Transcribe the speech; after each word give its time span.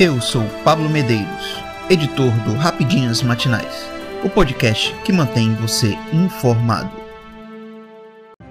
Eu 0.00 0.20
sou 0.20 0.44
Pablo 0.62 0.88
Medeiros, 0.88 1.60
editor 1.90 2.30
do 2.44 2.54
Rapidinhas 2.54 3.20
Matinais, 3.20 3.84
o 4.24 4.30
podcast 4.30 4.94
que 5.02 5.12
mantém 5.12 5.56
você 5.56 5.98
informado. 6.12 6.92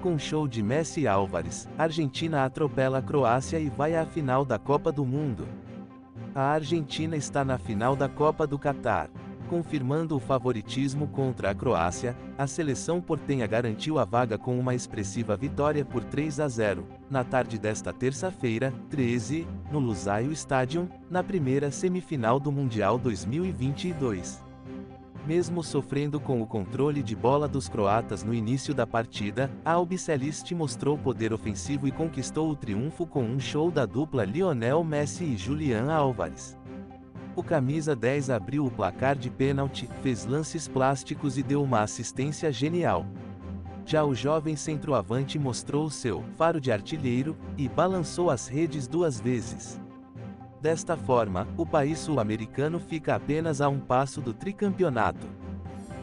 Com 0.02 0.18
show 0.18 0.46
de 0.46 0.62
Messi 0.62 1.08
Álvares, 1.08 1.66
Argentina 1.78 2.44
atropela 2.44 2.98
a 2.98 3.02
Croácia 3.02 3.58
e 3.58 3.70
vai 3.70 3.96
à 3.96 4.04
final 4.04 4.44
da 4.44 4.58
Copa 4.58 4.92
do 4.92 5.06
Mundo. 5.06 5.48
A 6.34 6.42
Argentina 6.50 7.16
está 7.16 7.42
na 7.46 7.56
final 7.56 7.96
da 7.96 8.10
Copa 8.10 8.46
do 8.46 8.58
Catar. 8.58 9.08
Confirmando 9.48 10.14
o 10.14 10.20
favoritismo 10.20 11.08
contra 11.08 11.50
a 11.50 11.54
Croácia, 11.54 12.14
a 12.36 12.46
seleção 12.46 13.00
portenha 13.00 13.46
garantiu 13.46 13.98
a 13.98 14.04
vaga 14.04 14.36
com 14.36 14.60
uma 14.60 14.74
expressiva 14.74 15.34
vitória 15.34 15.82
por 15.82 16.04
3 16.04 16.40
a 16.40 16.48
0, 16.48 16.86
na 17.08 17.24
tarde 17.24 17.58
desta 17.58 17.90
terça-feira, 17.90 18.70
13, 18.90 19.48
no 19.70 19.78
Lusail 19.78 20.32
Stadium, 20.32 20.88
na 21.10 21.22
primeira 21.22 21.70
semifinal 21.70 22.40
do 22.40 22.50
Mundial 22.50 22.98
2022. 22.98 24.42
Mesmo 25.26 25.62
sofrendo 25.62 26.18
com 26.18 26.40
o 26.40 26.46
controle 26.46 27.02
de 27.02 27.14
bola 27.14 27.46
dos 27.46 27.68
croatas 27.68 28.24
no 28.24 28.32
início 28.32 28.72
da 28.72 28.86
partida, 28.86 29.50
a 29.64 29.72
Albiceleste 29.72 30.54
mostrou 30.54 30.96
poder 30.96 31.34
ofensivo 31.34 31.86
e 31.86 31.92
conquistou 31.92 32.50
o 32.50 32.56
triunfo 32.56 33.06
com 33.06 33.22
um 33.22 33.38
show 33.38 33.70
da 33.70 33.84
dupla 33.84 34.24
Lionel 34.24 34.82
Messi 34.82 35.24
e 35.24 35.36
Julian 35.36 35.92
Álvares. 35.92 36.56
O 37.36 37.42
camisa 37.42 37.94
10 37.94 38.30
abriu 38.30 38.64
o 38.64 38.70
placar 38.70 39.16
de 39.16 39.30
pênalti, 39.30 39.88
fez 40.02 40.24
lances 40.24 40.66
plásticos 40.66 41.36
e 41.36 41.42
deu 41.42 41.62
uma 41.62 41.82
assistência 41.82 42.50
genial. 42.50 43.06
Já 43.88 44.04
o 44.04 44.14
jovem 44.14 44.54
centroavante 44.54 45.38
mostrou 45.38 45.88
seu 45.88 46.22
faro 46.36 46.60
de 46.60 46.70
artilheiro 46.70 47.34
e 47.56 47.66
balançou 47.70 48.28
as 48.28 48.46
redes 48.46 48.86
duas 48.86 49.18
vezes. 49.18 49.80
Desta 50.60 50.94
forma, 50.94 51.48
o 51.56 51.64
país 51.64 51.98
sul-americano 51.98 52.78
fica 52.78 53.14
apenas 53.14 53.62
a 53.62 53.68
um 53.70 53.80
passo 53.80 54.20
do 54.20 54.34
tricampeonato. 54.34 55.26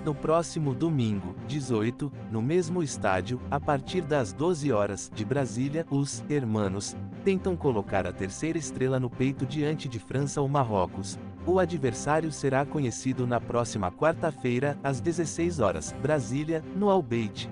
No 0.03 0.15
próximo 0.15 0.73
domingo, 0.73 1.35
18, 1.47 2.11
no 2.31 2.41
mesmo 2.41 2.81
estádio, 2.81 3.39
a 3.51 3.59
partir 3.59 4.01
das 4.01 4.33
12 4.33 4.71
horas 4.71 5.11
de 5.13 5.23
Brasília, 5.23 5.85
os 5.91 6.23
hermanos 6.27 6.97
tentam 7.23 7.55
colocar 7.55 8.07
a 8.07 8.11
terceira 8.11 8.57
estrela 8.57 8.99
no 8.99 9.11
peito 9.11 9.45
diante 9.45 9.87
de 9.87 9.99
França 9.99 10.41
ou 10.41 10.47
Marrocos. 10.47 11.19
O 11.45 11.59
adversário 11.59 12.31
será 12.31 12.65
conhecido 12.65 13.27
na 13.27 13.39
próxima 13.39 13.91
quarta-feira, 13.91 14.75
às 14.83 14.99
16 14.99 15.59
horas, 15.59 15.93
Brasília, 16.01 16.63
no 16.75 16.89
Albeite. 16.89 17.47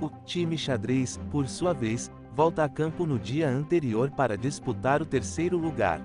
O 0.00 0.08
time 0.24 0.56
xadrez, 0.56 1.18
por 1.30 1.48
sua 1.48 1.72
vez, 1.72 2.10
volta 2.34 2.64
a 2.64 2.68
campo 2.68 3.04
no 3.04 3.18
dia 3.18 3.48
anterior 3.48 4.10
para 4.10 4.36
disputar 4.36 5.02
o 5.02 5.06
terceiro 5.06 5.58
lugar 5.58 6.00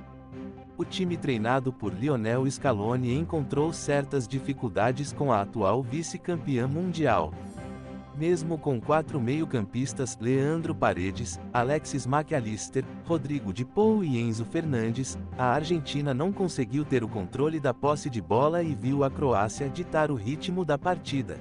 o 0.78 0.84
time 0.84 1.16
treinado 1.16 1.72
por 1.72 1.94
Lionel 1.94 2.50
Scaloni 2.50 3.14
encontrou 3.14 3.72
certas 3.72 4.28
dificuldades 4.28 5.14
com 5.14 5.32
a 5.32 5.42
atual 5.42 5.82
vice-campeã 5.82 6.68
mundial. 6.68 7.34
Mesmo 8.18 8.58
com 8.58 8.80
quatro 8.80 9.20
meio-campistas, 9.20 10.18
Leandro 10.22 10.74
Paredes, 10.74 11.40
Alexis 11.54 12.06
McAllister, 12.06 12.86
Rodrigo 13.06 13.52
de 13.52 13.66
Paul 13.66 14.06
e 14.06 14.18
Enzo 14.18 14.46
Fernandes, 14.46 15.18
a 15.38 15.48
Argentina 15.48 16.14
não 16.14 16.32
conseguiu 16.32 16.86
ter 16.86 17.04
o 17.04 17.10
controle 17.10 17.60
da 17.60 17.74
posse 17.74 18.10
de 18.10 18.22
bola 18.22 18.64
e 18.64 18.74
viu 18.74 19.04
a 19.04 19.12
Croácia 19.12 19.70
ditar 19.70 20.12
o 20.12 20.16
ritmo 20.16 20.64
da 20.64 20.78
partida. 20.78 21.38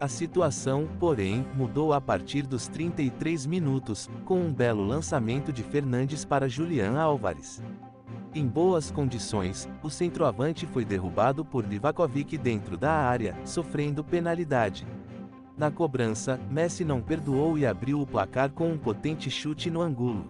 A 0.00 0.08
situação, 0.08 0.88
porém, 0.98 1.46
mudou 1.54 1.92
a 1.92 2.00
partir 2.00 2.46
dos 2.46 2.66
33 2.68 3.44
minutos, 3.44 4.08
com 4.24 4.40
um 4.40 4.50
belo 4.50 4.82
lançamento 4.82 5.52
de 5.52 5.62
Fernandes 5.62 6.24
para 6.24 6.48
Julian 6.48 6.98
Álvares. 6.98 7.62
Em 8.34 8.46
boas 8.46 8.90
condições, 8.90 9.68
o 9.82 9.90
centroavante 9.90 10.64
foi 10.64 10.86
derrubado 10.86 11.44
por 11.44 11.66
Livakovic 11.66 12.38
dentro 12.38 12.78
da 12.78 12.90
área, 12.90 13.36
sofrendo 13.44 14.02
penalidade. 14.02 14.86
Na 15.54 15.70
cobrança, 15.70 16.40
Messi 16.50 16.82
não 16.82 17.02
perdoou 17.02 17.58
e 17.58 17.66
abriu 17.66 18.00
o 18.00 18.06
placar 18.06 18.52
com 18.52 18.72
um 18.72 18.78
potente 18.78 19.30
chute 19.30 19.70
no 19.70 19.82
ângulo. 19.82 20.28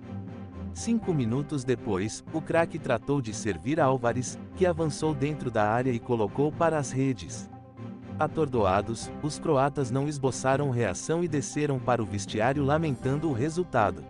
Cinco 0.75 1.15
minutos 1.15 1.63
depois, 1.63 2.25
o 2.33 2.43
craque 2.43 2.77
tratou 2.77 3.21
de 3.23 3.33
servir 3.33 3.79
Álvares, 3.79 4.37
que 4.57 4.67
avançou 4.67 5.15
dentro 5.15 5.49
da 5.49 5.71
área 5.71 5.93
e 5.93 6.01
colocou 6.01 6.51
para 6.51 6.77
as 6.77 6.91
redes. 6.91 7.49
Atordoados, 8.21 9.11
os 9.23 9.39
croatas 9.39 9.91
não 9.91 10.07
esboçaram 10.07 10.69
reação 10.69 11.25
e 11.25 11.27
desceram 11.27 11.79
para 11.79 12.03
o 12.03 12.05
vestiário 12.05 12.63
lamentando 12.63 13.31
o 13.31 13.33
resultado. 13.33 14.05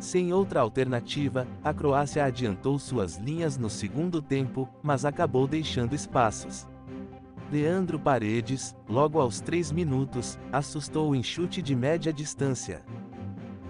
Sem 0.00 0.32
outra 0.32 0.58
alternativa, 0.62 1.46
a 1.62 1.72
Croácia 1.72 2.24
adiantou 2.24 2.76
suas 2.76 3.18
linhas 3.18 3.56
no 3.56 3.70
segundo 3.70 4.20
tempo, 4.20 4.68
mas 4.82 5.04
acabou 5.04 5.46
deixando 5.46 5.94
espaços. 5.94 6.66
Leandro 7.52 8.00
Paredes, 8.00 8.74
logo 8.88 9.20
aos 9.20 9.40
3 9.40 9.70
minutos, 9.70 10.36
assustou 10.52 11.14
em 11.14 11.22
chute 11.22 11.62
de 11.62 11.76
média 11.76 12.12
distância. 12.12 12.82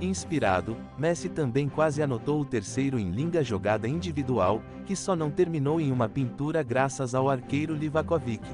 Inspirado, 0.00 0.74
Messi 0.96 1.28
também 1.28 1.68
quase 1.68 2.02
anotou 2.02 2.40
o 2.40 2.46
terceiro 2.46 2.98
em 2.98 3.10
linda 3.10 3.44
jogada 3.44 3.86
individual, 3.86 4.62
que 4.86 4.96
só 4.96 5.14
não 5.14 5.30
terminou 5.30 5.78
em 5.78 5.92
uma 5.92 6.08
pintura 6.08 6.62
graças 6.62 7.14
ao 7.14 7.28
arqueiro 7.28 7.74
Livakovic. 7.74 8.48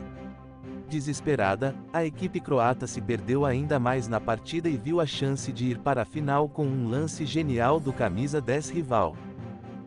Desesperada, 0.88 1.74
a 1.92 2.04
equipe 2.04 2.38
croata 2.38 2.86
se 2.86 3.00
perdeu 3.00 3.44
ainda 3.44 3.78
mais 3.78 4.06
na 4.06 4.20
partida 4.20 4.68
e 4.68 4.76
viu 4.76 5.00
a 5.00 5.06
chance 5.06 5.52
de 5.52 5.66
ir 5.66 5.78
para 5.78 6.02
a 6.02 6.04
final 6.04 6.48
com 6.48 6.64
um 6.64 6.88
lance 6.88 7.26
genial 7.26 7.80
do 7.80 7.92
camisa 7.92 8.40
10 8.40 8.70
rival. 8.70 9.16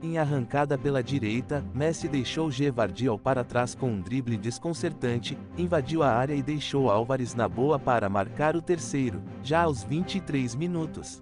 Em 0.01 0.17
arrancada 0.17 0.77
pela 0.77 1.01
direita, 1.01 1.63
Messi 1.73 2.07
deixou 2.07 2.51
Gevardiol 2.51 3.17
para 3.17 3.43
trás 3.43 3.75
com 3.75 3.91
um 3.91 4.01
drible 4.01 4.37
desconcertante, 4.37 5.37
invadiu 5.57 6.03
a 6.03 6.09
área 6.09 6.33
e 6.33 6.41
deixou 6.41 6.89
Álvares 6.89 7.33
na 7.33 7.47
boa 7.47 7.79
para 7.79 8.09
marcar 8.09 8.55
o 8.55 8.61
terceiro, 8.61 9.21
já 9.41 9.63
aos 9.63 9.83
23 9.83 10.55
minutos. 10.55 11.21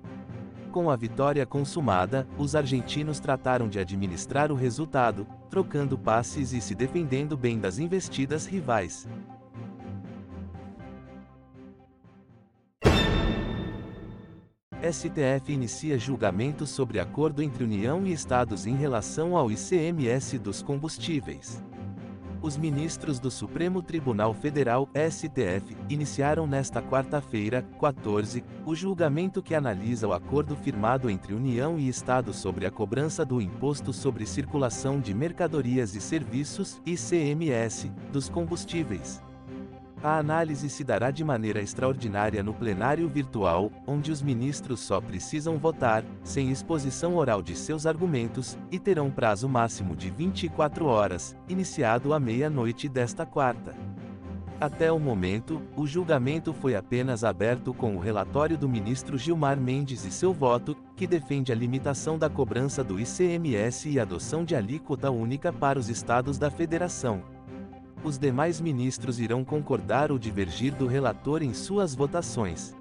Com 0.72 0.90
a 0.92 0.96
vitória 0.96 1.46
consumada, 1.46 2.28
os 2.38 2.56
argentinos 2.56 3.20
trataram 3.20 3.68
de 3.68 3.80
administrar 3.80 4.52
o 4.52 4.56
resultado, 4.56 5.26
trocando 5.50 5.98
passes 5.98 6.52
e 6.54 6.62
se 6.62 6.76
defendendo 6.76 7.36
bem 7.36 7.60
das 7.60 7.80
investidas 7.80 8.46
rivais. 8.46 9.08
STF 14.92 15.52
inicia 15.52 15.98
julgamento 15.98 16.66
sobre 16.66 17.00
acordo 17.00 17.42
entre 17.42 17.64
União 17.64 18.06
e 18.06 18.14
Estados 18.14 18.66
em 18.66 18.75
relação 18.75 19.36
ao 19.36 19.52
ICMS 19.52 20.40
dos 20.40 20.62
combustíveis. 20.62 21.62
Os 22.42 22.56
ministros 22.56 23.20
do 23.20 23.30
Supremo 23.30 23.81
Tribunal 23.81 24.34
Federal, 24.34 24.88
STF, 24.94 25.75
iniciaram 25.90 26.48
nesta 26.48 26.81
quarta-feira, 26.81 27.66
14, 27.80 28.44
o 28.66 28.75
julgamento 28.75 29.42
que 29.42 29.56
analisa 29.56 30.08
o 30.08 30.14
acordo 30.14 30.56
firmado 30.56 31.09
entre 31.09 31.34
União 31.34 31.78
e 31.78 31.90
Estado 31.90 32.34
sobre 32.34 32.66
a 32.66 32.72
cobrança 32.72 33.25
do 33.25 33.42
Imposto 33.42 33.92
sobre 33.92 34.25
Circulação 34.25 35.02
de 35.02 35.14
Mercadorias 35.14 35.96
e 35.96 36.00
Serviços, 36.00 36.80
ICMS, 36.86 37.92
dos 38.14 38.30
combustíveis. 38.30 39.27
A 40.03 40.19
análise 40.19 40.69
se 40.69 40.84
dará 40.84 41.09
de 41.09 41.24
maneira 41.24 41.59
extraordinária 41.59 42.44
no 42.44 42.53
plenário 42.53 43.09
virtual, 43.09 43.72
onde 43.85 44.12
os 44.12 44.22
ministros 44.22 44.80
só 44.80 45.02
precisam 45.02 45.58
votar, 45.58 46.03
sem 46.24 46.52
exposição 46.52 47.16
oral 47.16 47.41
de 47.41 47.56
seus 47.56 47.88
argumentos, 47.88 48.57
e 48.72 48.78
terão 48.78 49.09
prazo 49.09 49.50
máximo 49.50 49.96
de 49.96 50.12
24 50.12 50.86
horas, 50.86 51.36
iniciado 51.50 52.13
à 52.13 52.19
meia-noite 52.19 52.88
desta 52.88 53.25
quarta. 53.25 53.74
Até 54.62 54.91
o 54.91 55.00
momento, 55.00 55.62
o 55.75 55.86
julgamento 55.86 56.53
foi 56.53 56.75
apenas 56.75 57.24
aberto 57.24 57.74
com 57.74 57.96
o 57.96 58.00
relatório 58.00 58.57
do 58.57 58.69
ministro 58.69 59.18
Gilmar 59.18 59.59
Mendes 59.59 60.06
e 60.06 60.12
seu 60.12 60.31
voto, 60.31 60.75
que 60.96 61.07
defende 61.07 61.52
a 61.52 61.56
limitação 61.56 62.19
da 62.19 62.30
cobrança 62.30 62.84
do 62.84 63.00
ICMS 63.00 63.90
e 63.90 64.00
adoção 64.00 64.44
de 64.44 64.56
alíquota 64.56 65.09
única 65.09 65.51
para 65.51 65.77
os 65.77 65.89
estados 65.89 66.38
da 66.38 66.50
federação 66.51 67.37
os 68.07 68.18
demais 68.18 68.62
ministros 68.62 69.19
irão 69.19 69.44
concordar 69.44 70.12
ou 70.12 70.18
divergir 70.18 70.74
do 70.74 70.88
relator 70.88 71.44
em 71.44 71.54
suas 71.54 71.94
votações. 71.94 72.74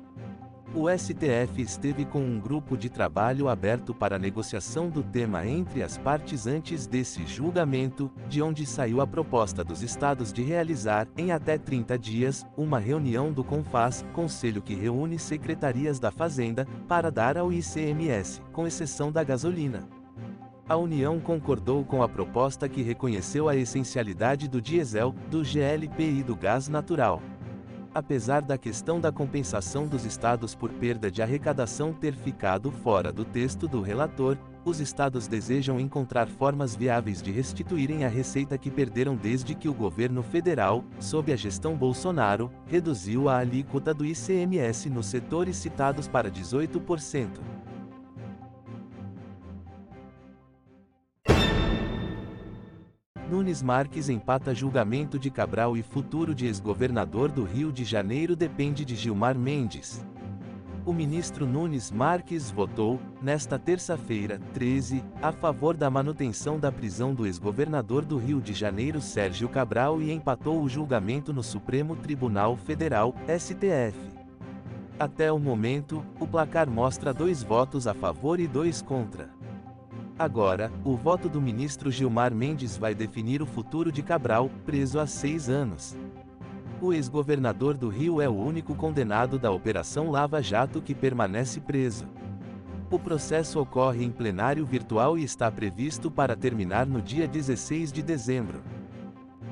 O 0.75 0.91
STF 0.91 1.63
esteve 1.63 2.05
com 2.05 2.21
um 2.21 2.39
grupo 2.39 2.77
de 2.77 2.89
trabalho 2.89 3.49
aberto 3.49 3.95
para 3.95 4.19
negociação 4.19 4.89
do 4.89 5.03
tema 5.03 5.47
entre 5.47 5.83
as 5.83 5.97
partes 5.97 6.47
antes 6.47 6.87
desse 6.87 7.27
julgamento, 7.27 8.11
de 8.29 8.43
onde 8.43 8.67
saiu 8.67 9.01
a 9.01 9.07
proposta 9.07 9.65
dos 9.65 9.83
estados 9.83 10.33
de 10.33 10.43
realizar, 10.43 11.09
em 11.17 11.33
até 11.33 11.57
30 11.57 11.99
dias, 11.99 12.47
uma 12.57 12.79
reunião 12.79 13.33
do 13.33 13.43
CONFAS, 13.43 14.05
conselho 14.13 14.61
que 14.61 14.75
reúne 14.75 15.19
secretarias 15.19 15.99
da 15.99 16.11
Fazenda, 16.11 16.67
para 16.87 17.11
dar 17.11 17.39
ao 17.39 17.53
ICMS, 17.53 18.43
com 18.53 18.67
exceção 18.67 19.11
da 19.11 19.25
gasolina. 19.25 19.89
A 20.69 20.77
União 20.77 21.21
concordou 21.21 21.85
com 21.85 22.03
a 22.03 22.09
proposta 22.09 22.69
que 22.69 22.83
reconheceu 22.83 23.49
a 23.49 23.55
essencialidade 23.55 24.49
do 24.49 24.61
diesel, 24.61 25.15
do 25.31 25.45
GLP 25.45 26.03
e 26.03 26.23
do 26.25 26.35
gás 26.35 26.67
natural. 26.67 27.23
Apesar 27.95 28.43
da 28.43 28.59
questão 28.59 29.01
da 29.01 29.13
compensação 29.13 29.87
dos 29.87 30.05
estados 30.05 30.57
por 30.57 30.73
perda 30.73 31.09
de 31.09 31.23
arrecadação 31.23 31.93
ter 31.93 32.17
ficado 32.17 32.73
fora 32.73 33.13
do 33.13 33.25
texto 33.25 33.69
do 33.69 33.81
relator, 33.81 34.37
os 34.65 34.81
estados 34.81 35.29
desejam 35.29 35.79
encontrar 35.79 36.27
formas 36.27 36.75
viáveis 36.75 37.23
de 37.23 37.31
restituírem 37.31 38.05
a 38.05 38.09
receita 38.09 38.59
que 38.59 38.69
perderam 38.69 39.15
desde 39.15 39.55
que 39.55 39.69
o 39.69 39.73
governo 39.73 40.21
federal, 40.21 40.85
sob 40.99 41.33
a 41.33 41.37
gestão 41.37 41.77
Bolsonaro, 41.77 42.51
reduziu 42.67 43.29
a 43.29 43.39
alíquota 43.39 43.95
do 43.95 44.05
ICMS 44.05 44.91
nos 44.91 45.07
setores 45.07 45.57
citados 45.57 46.09
para 46.09 46.29
18%. 46.29 47.56
Nunes 53.31 53.63
Marques 53.63 54.09
empata 54.09 54.55
julgamento 54.55 55.19
de 55.19 55.31
Cabral 55.31 55.77
e 55.77 55.83
futuro 55.83 56.35
de 56.35 56.47
ex-governador 56.47 57.31
do 57.31 57.45
Rio 57.45 57.73
de 57.73 57.85
Janeiro 57.85 58.37
depende 58.37 58.85
de 58.85 58.95
Gilmar 58.95 59.37
Mendes 59.37 60.05
o 60.87 60.93
ministro 60.93 61.45
Nunes 61.45 61.91
Marques 61.91 62.49
votou, 62.49 63.01
nesta 63.21 63.59
terça-feira, 63.59 64.41
13, 64.55 65.05
a 65.21 65.33
favor 65.33 65.77
da 65.77 65.91
manutenção 65.91 66.61
da 66.61 66.71
prisão 66.71 67.13
do 67.13 67.27
ex-governador 67.27 68.05
do 68.05 68.17
Rio 68.17 68.41
de 68.41 68.55
Janeiro 68.55 69.01
Sérgio 69.01 69.49
Cabral 69.49 70.01
e 70.01 70.13
empatou 70.13 70.63
o 70.63 70.69
julgamento 70.69 71.33
no 71.33 71.43
Supremo 71.43 71.97
Tribunal 71.97 72.57
Federal, 72.57 73.17
STF. 73.27 73.99
Até 74.97 75.33
o 75.33 75.41
momento, 75.41 76.07
o 76.21 76.27
placar 76.27 76.71
mostra 76.71 77.13
dois 77.13 77.43
votos 77.43 77.89
a 77.89 77.93
favor 77.93 78.39
e 78.39 78.47
dois 78.47 78.81
contra. 78.81 79.36
Agora, 80.19 80.73
o 80.83 80.97
voto 80.97 81.29
do 81.29 81.43
ministro 81.43 81.91
Gilmar 81.91 82.35
Mendes 82.35 82.79
vai 82.79 82.95
definir 82.95 83.43
o 83.43 83.47
futuro 83.47 83.93
de 83.93 84.03
Cabral, 84.03 84.51
preso 84.65 84.99
há 84.99 85.07
seis 85.07 85.51
anos. 85.51 85.95
O 86.81 86.91
ex-governador 86.91 87.77
do 87.77 87.91
Rio 87.91 88.23
é 88.23 88.27
o 88.27 88.35
único 88.35 88.75
condenado 88.75 89.39
da 89.39 89.51
Operação 89.51 90.11
Lava 90.11 90.43
Jato 90.43 90.81
que 90.81 90.95
permanece 90.95 91.61
preso. 91.61 92.07
O 92.91 92.99
processo 92.99 93.61
ocorre 93.61 94.05
em 94.05 94.11
plenário 94.11 94.65
virtual 94.65 95.19
e 95.19 95.25
está 95.25 95.51
previsto 95.51 96.11
para 96.11 96.35
terminar 96.35 96.87
no 96.87 97.03
dia 97.03 97.29
16 97.29 97.93
de 97.93 98.03
dezembro. 98.03 98.63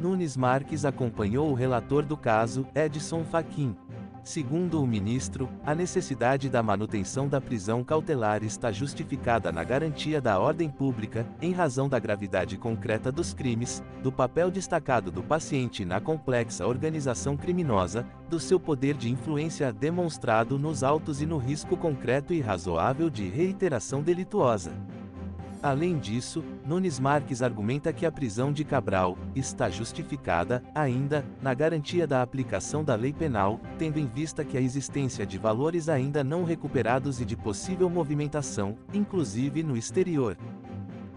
Nunes 0.00 0.34
Marques 0.34 0.86
acompanhou 0.86 1.50
o 1.50 1.54
relator 1.54 2.06
do 2.06 2.16
caso, 2.16 2.66
Edson 2.74 3.22
Fachin. 3.22 3.76
Segundo 4.24 4.82
o 4.82 4.86
ministro, 4.86 5.50
a 5.66 5.74
necessidade 5.74 6.48
da 6.48 6.62
manutenção 6.62 7.28
da 7.28 7.42
prisão 7.42 7.84
cautelar 7.84 8.42
está 8.42 8.72
justificada 8.72 9.52
na 9.52 9.62
garantia 9.62 10.18
da 10.18 10.40
ordem 10.40 10.70
pública, 10.70 11.26
em 11.42 11.52
razão 11.52 11.90
da 11.90 11.98
gravidade 11.98 12.56
concreta 12.56 13.12
dos 13.12 13.34
crimes, 13.34 13.82
do 14.02 14.10
papel 14.10 14.50
destacado 14.50 15.10
do 15.10 15.22
paciente 15.22 15.84
na 15.84 16.00
complexa 16.00 16.66
organização 16.66 17.36
criminosa, 17.36 18.06
do 18.30 18.40
seu 18.40 18.58
poder 18.58 18.94
de 18.94 19.10
influência 19.10 19.70
demonstrado 19.70 20.58
nos 20.58 20.82
autos 20.82 21.20
e 21.20 21.26
no 21.26 21.36
risco 21.36 21.76
concreto 21.76 22.32
e 22.32 22.40
razoável 22.40 23.10
de 23.10 23.28
reiteração 23.28 24.02
delituosa. 24.02 24.72
Além 25.64 25.98
disso, 25.98 26.44
Nunes 26.66 27.00
Marques 27.00 27.40
argumenta 27.40 27.90
que 27.90 28.04
a 28.04 28.12
prisão 28.12 28.52
de 28.52 28.66
Cabral 28.66 29.16
está 29.34 29.70
justificada, 29.70 30.62
ainda, 30.74 31.24
na 31.40 31.54
garantia 31.54 32.06
da 32.06 32.20
aplicação 32.20 32.84
da 32.84 32.94
lei 32.94 33.14
penal, 33.14 33.58
tendo 33.78 33.98
em 33.98 34.04
vista 34.04 34.44
que 34.44 34.58
a 34.58 34.60
existência 34.60 35.24
de 35.24 35.38
valores 35.38 35.88
ainda 35.88 36.22
não 36.22 36.44
recuperados 36.44 37.18
e 37.18 37.24
de 37.24 37.34
possível 37.34 37.88
movimentação, 37.88 38.76
inclusive 38.92 39.62
no 39.62 39.74
exterior. 39.74 40.36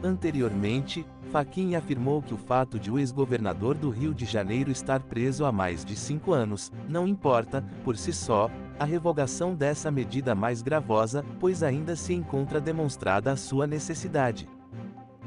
Anteriormente, 0.02 1.06
Faquin 1.30 1.76
afirmou 1.76 2.22
que 2.22 2.34
o 2.34 2.38
fato 2.38 2.80
de 2.80 2.90
o 2.90 2.98
ex-governador 2.98 3.76
do 3.76 3.90
Rio 3.90 4.14
de 4.14 4.24
Janeiro 4.24 4.72
estar 4.72 5.02
preso 5.02 5.44
há 5.44 5.52
mais 5.52 5.84
de 5.84 5.94
cinco 5.94 6.32
anos, 6.32 6.72
não 6.88 7.06
importa, 7.06 7.66
por 7.84 7.98
si 7.98 8.14
só, 8.14 8.50
a 8.80 8.86
revogação 8.86 9.56
dessa 9.56 9.90
medida 9.90 10.36
mais 10.36 10.62
gravosa, 10.62 11.26
pois 11.40 11.64
ainda 11.64 11.96
se 11.96 12.14
encontra 12.14 12.62
demonstrada 12.62 13.32
a 13.32 13.36
sua 13.36 13.66
necessidade. 13.66 14.48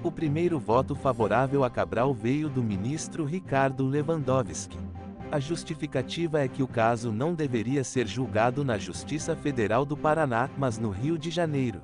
O 0.02 0.11
primeiro 0.11 0.58
voto 0.58 0.94
favorável 0.94 1.62
a 1.64 1.70
Cabral 1.70 2.14
veio 2.14 2.49
do 2.49 2.62
ministro 2.62 3.25
Ricardo 3.25 3.85
Lewandowski. 3.87 4.79
A 5.31 5.38
justificativa 5.38 6.41
é 6.41 6.49
que 6.49 6.62
o 6.62 6.69
caso 6.69 7.12
não 7.12 7.35
deveria 7.35 7.85
ser 7.85 8.06
julgado 8.06 8.64
na 8.64 8.79
Justiça 8.79 9.37
Federal 9.37 9.85
do 9.85 9.97
Paraná, 9.97 10.49
mas 10.56 10.79
no 10.79 10.91
Rio 10.91 11.19
de 11.19 11.31
Janeiro 11.31 11.82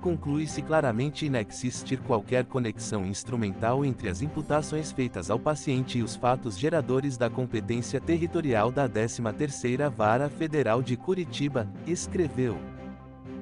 conclui-se 0.00 0.62
claramente 0.62 1.26
inexistir 1.26 2.00
qualquer 2.00 2.44
conexão 2.44 3.04
instrumental 3.04 3.84
entre 3.84 4.08
as 4.08 4.22
imputações 4.22 4.90
feitas 4.90 5.30
ao 5.30 5.38
paciente 5.38 5.98
e 5.98 6.02
os 6.02 6.16
fatos 6.16 6.58
geradores 6.58 7.16
da 7.16 7.28
competência 7.28 8.00
territorial 8.00 8.72
da 8.72 8.88
13ª 8.88 9.90
Vara 9.90 10.28
Federal 10.28 10.82
de 10.82 10.96
Curitiba, 10.96 11.68
escreveu. 11.86 12.58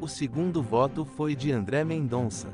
O 0.00 0.06
segundo 0.06 0.62
voto 0.62 1.04
foi 1.04 1.34
de 1.34 1.50
André 1.50 1.84
Mendonça. 1.84 2.48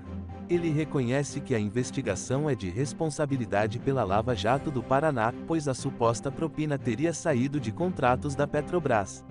Ele 0.48 0.70
reconhece 0.70 1.40
que 1.40 1.54
a 1.54 1.58
investigação 1.58 2.48
é 2.48 2.54
de 2.54 2.68
responsabilidade 2.68 3.78
pela 3.78 4.04
Lava 4.04 4.34
Jato 4.34 4.70
do 4.70 4.82
Paraná, 4.82 5.32
pois 5.46 5.66
a 5.66 5.74
suposta 5.74 6.30
propina 6.30 6.78
teria 6.78 7.14
saído 7.14 7.58
de 7.58 7.72
contratos 7.72 8.34
da 8.34 8.46
Petrobras. 8.46 9.24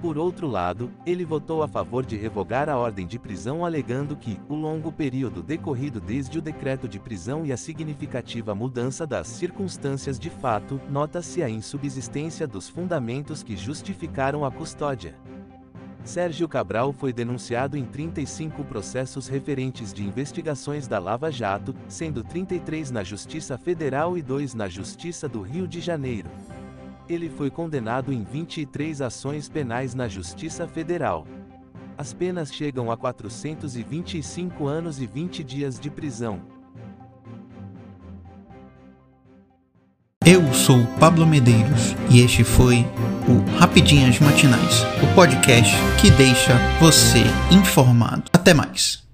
Por 0.00 0.16
outro 0.16 0.48
lado, 0.48 0.90
ele 1.04 1.26
votou 1.26 1.62
a 1.62 1.68
favor 1.68 2.06
de 2.06 2.16
revogar 2.16 2.70
a 2.70 2.76
ordem 2.78 3.06
de 3.06 3.18
prisão 3.18 3.66
alegando 3.66 4.16
que, 4.16 4.40
o 4.48 4.54
longo 4.54 4.90
período 4.90 5.42
decorrido 5.42 6.00
desde 6.00 6.38
o 6.38 6.42
decreto 6.42 6.88
de 6.88 6.98
prisão 6.98 7.44
e 7.44 7.52
a 7.52 7.56
significativa 7.56 8.54
mudança 8.54 9.06
das 9.06 9.26
circunstâncias 9.26 10.18
de 10.18 10.30
fato, 10.30 10.80
nota-se 10.88 11.42
a 11.42 11.50
insubsistência 11.50 12.46
dos 12.46 12.66
fundamentos 12.66 13.42
que 13.42 13.54
justificaram 13.54 14.42
a 14.42 14.50
custódia. 14.50 15.14
Sérgio 16.02 16.48
Cabral 16.48 16.94
foi 16.94 17.12
denunciado 17.12 17.76
em 17.76 17.84
35 17.84 18.64
processos 18.64 19.28
referentes 19.28 19.92
de 19.92 20.02
investigações 20.02 20.88
da 20.88 20.98
Lava 20.98 21.30
Jato, 21.30 21.74
sendo 21.88 22.24
33 22.24 22.90
na 22.90 23.04
Justiça 23.04 23.58
Federal 23.58 24.16
e 24.16 24.22
2 24.22 24.54
na 24.54 24.66
Justiça 24.66 25.28
do 25.28 25.42
Rio 25.42 25.68
de 25.68 25.78
Janeiro. 25.78 26.29
Ele 27.10 27.28
foi 27.28 27.50
condenado 27.50 28.12
em 28.12 28.22
23 28.22 29.02
ações 29.02 29.48
penais 29.48 29.96
na 29.96 30.06
Justiça 30.06 30.68
Federal. 30.68 31.26
As 31.98 32.12
penas 32.12 32.54
chegam 32.54 32.88
a 32.88 32.96
425 32.96 34.68
anos 34.68 35.00
e 35.00 35.08
20 35.08 35.42
dias 35.42 35.80
de 35.80 35.90
prisão. 35.90 36.40
Eu 40.24 40.54
sou 40.54 40.86
Pablo 41.00 41.26
Medeiros 41.26 41.96
e 42.08 42.20
este 42.20 42.44
foi 42.44 42.86
o 43.28 43.58
Rapidinhas 43.58 44.20
Matinais, 44.20 44.82
o 45.02 45.12
podcast 45.12 45.74
que 46.00 46.12
deixa 46.12 46.56
você 46.78 47.24
informado. 47.50 48.22
Até 48.32 48.54
mais. 48.54 49.09